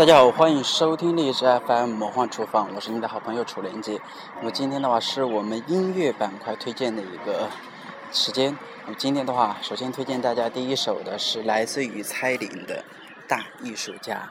[0.00, 4.00] 大家好，欢迎收听荔枝 FM 魔幻厨房，我是你的好朋友楚连杰。
[4.36, 7.46] 那么今天的话是我们音乐板块推荐的一个
[8.10, 8.56] 时间。
[8.86, 12.82] 那么今天的话，首先推荐大家第一首的是来自于蔡琳的
[13.28, 14.26] 《大艺术家》。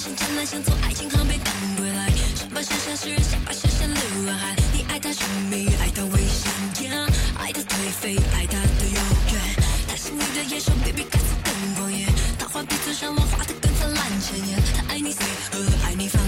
[0.00, 1.10] 眼神湛蓝，像坐爱情。
[1.10, 2.08] 航被赶归来。
[2.34, 4.56] 上半身像诗人，下半身像流浪汉。
[4.72, 7.06] 你爱他神秘，爱他危险，yeah，，
[7.36, 9.42] 爱他颓废，爱他的遥远。
[9.86, 12.06] 他心里的野兽，baby 看似更狂野。
[12.38, 14.58] 他画鼻子上我，画的更灿烂鲜艳。
[14.74, 16.22] 他爱你随和，爱你方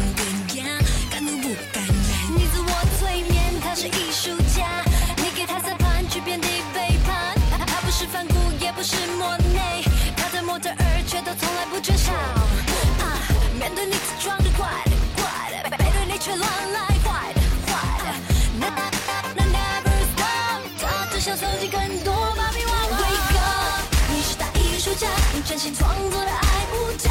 [25.75, 27.11] 创作的爱无价。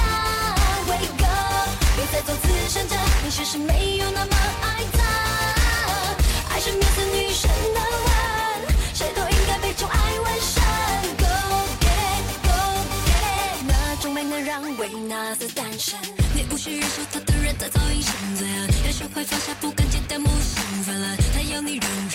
[0.87, 4.99] Wake up，别再做慈善家，你其实没有那么爱他。
[6.49, 8.11] 爱是面子女神的吻，
[8.93, 10.61] 谁都应该被宠爱纹身。
[11.17, 11.25] Go
[11.79, 12.49] get it，go
[13.07, 13.11] get
[13.55, 15.99] it，那种美能让维纳斯诞生。
[16.33, 18.67] 你无需忍受他的人，他早已沉醉了。
[18.85, 21.15] 要学会放下，不敢见弹幕兴奋了。
[21.33, 22.09] 他要你让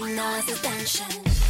[0.00, 1.47] 能让维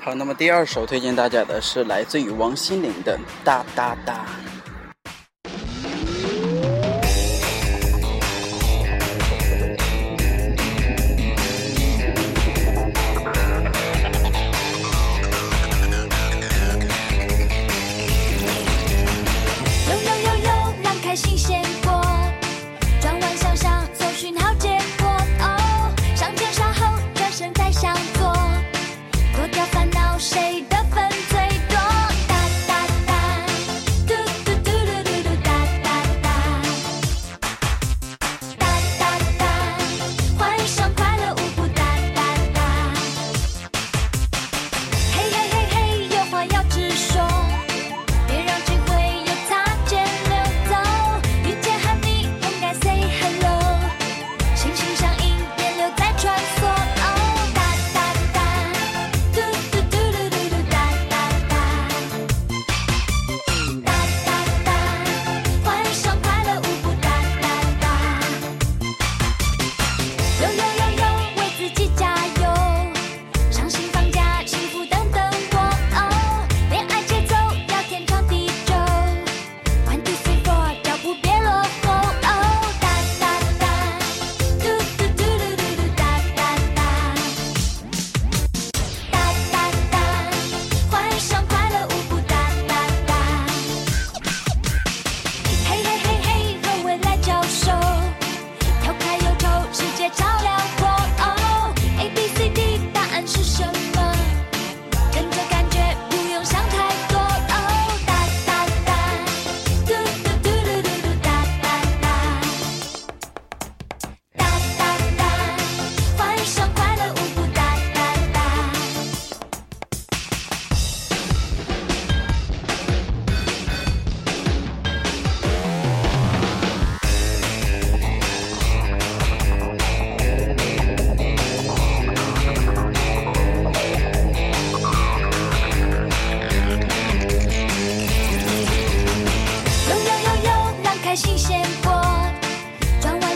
[0.00, 4.26] 好，那么第二首推荐大家的是来自于王心凌的《哒哒哒》。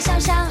[0.00, 0.45] 小小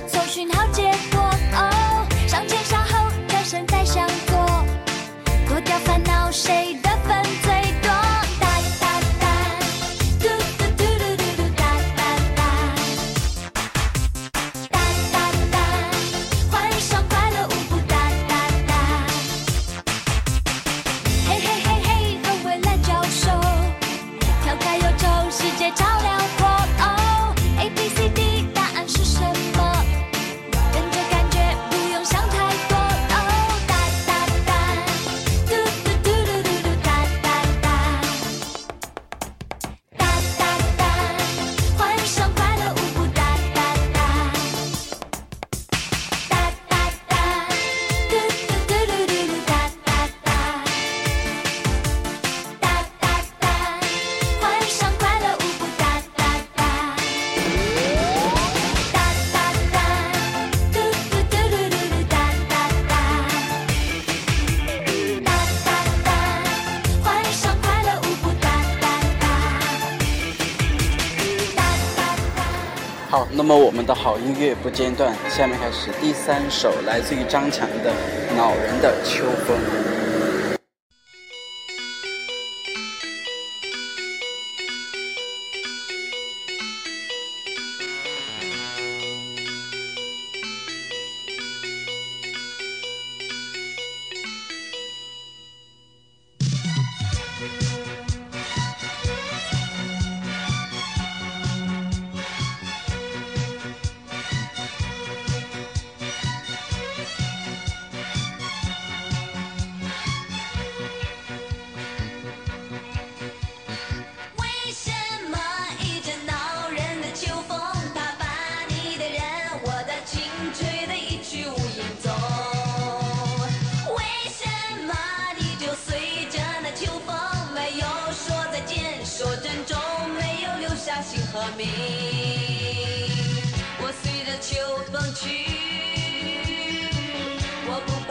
[73.15, 77.89] 好那么我们的好音乐不间断，下面开始第三首，来自于张强的
[78.35, 79.55] 《恼人的秋风》。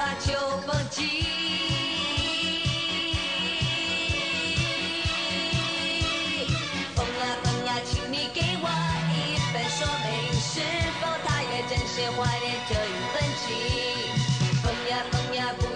[0.05, 1.25] 我不怕秋风急。
[6.95, 8.69] 风呀风呀，请你给我
[9.09, 9.17] 一
[9.51, 10.61] 份说明，是
[11.01, 13.49] 否他也真心怀念这一份情？
[14.63, 15.74] 风呀风呀，不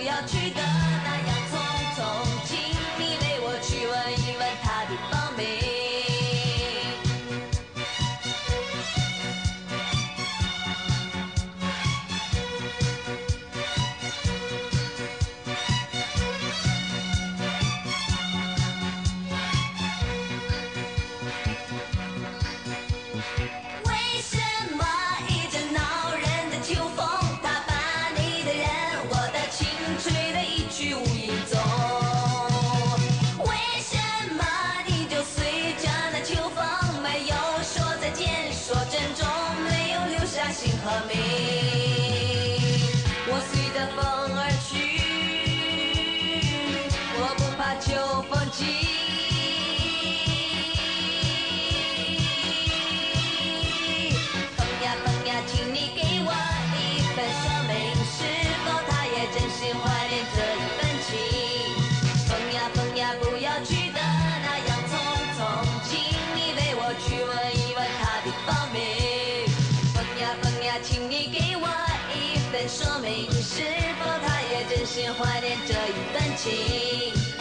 [75.69, 77.38] 这一份情？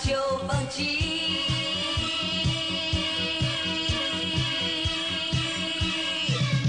[0.00, 0.14] 就
[0.48, 1.40] 放弃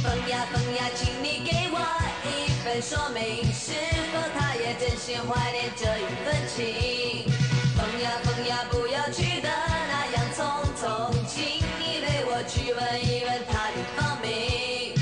[0.03, 0.11] 风。
[0.29, 1.79] 呀风呀，请你给我
[2.23, 3.73] 一份说明，是
[4.11, 7.31] 否他也真心怀念这一份情？
[7.75, 9.49] 风呀风呀，不要去的
[9.87, 10.39] 那样匆
[10.79, 11.43] 匆，请
[11.79, 14.93] 你为我去问一问他的芳名。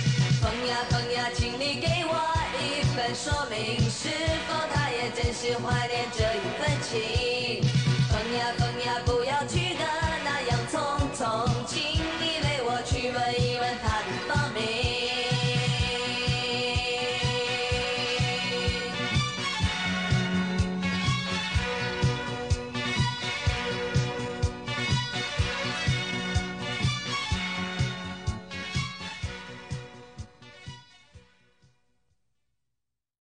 [0.42, 2.12] 风呀风呀，请你给我
[2.60, 4.10] 一份说明，是
[4.48, 7.33] 否他也真心怀念这一份情？